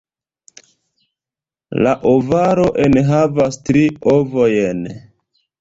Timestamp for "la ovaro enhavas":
1.87-3.63